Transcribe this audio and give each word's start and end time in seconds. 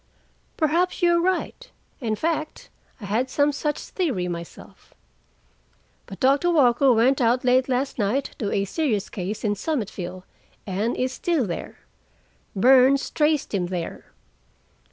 "Perhaps 0.57 1.03
you 1.03 1.11
are 1.11 1.21
right. 1.21 1.69
In 1.99 2.15
fact, 2.15 2.71
I 2.99 3.05
had 3.05 3.29
some 3.29 3.51
such 3.51 3.79
theory 3.79 4.27
myself. 4.27 4.95
But 6.07 6.19
Doctor 6.19 6.49
Walker 6.49 6.91
went 6.91 7.21
out 7.21 7.45
late 7.45 7.69
last 7.69 7.99
night 7.99 8.33
to 8.39 8.51
a 8.51 8.65
serious 8.65 9.09
case 9.09 9.43
in 9.43 9.53
Summitville, 9.53 10.23
and 10.65 10.97
is 10.97 11.13
still 11.13 11.45
there. 11.45 11.81
Burns 12.55 13.11
traced 13.11 13.53
him 13.53 13.67
there. 13.67 14.05